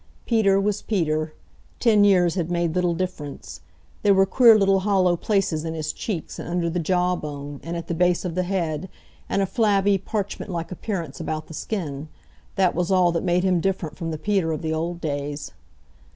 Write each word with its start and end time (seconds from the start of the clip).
Peter 0.25 0.59
was 0.59 0.81
Peter. 0.81 1.31
Ten 1.79 2.03
years 2.03 2.33
had 2.33 2.49
made 2.49 2.73
little 2.73 2.95
difference. 2.95 3.61
There 4.01 4.15
were 4.15 4.25
queer 4.25 4.57
little 4.57 4.79
hollow 4.79 5.15
places 5.15 5.63
in 5.63 5.75
his 5.75 5.93
cheeks, 5.93 6.39
and 6.39 6.49
under 6.49 6.71
the 6.71 6.79
jaw 6.79 7.15
bone, 7.15 7.59
and 7.61 7.77
at 7.77 7.85
the 7.87 7.93
base 7.93 8.25
of 8.25 8.33
the 8.33 8.41
head, 8.41 8.89
and 9.29 9.43
a 9.43 9.45
flabby, 9.45 9.99
parchment 9.99 10.49
like 10.49 10.71
appearance 10.71 11.19
about 11.19 11.45
the 11.45 11.53
skin. 11.53 12.07
That 12.55 12.73
was 12.73 12.89
all 12.91 13.11
that 13.11 13.21
made 13.23 13.43
him 13.43 13.59
different 13.61 13.95
from 13.95 14.09
the 14.09 14.17
Peter 14.17 14.51
of 14.51 14.63
the 14.63 14.73
old 14.73 15.01
days. 15.01 15.51